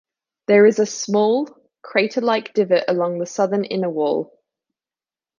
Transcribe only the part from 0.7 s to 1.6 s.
a small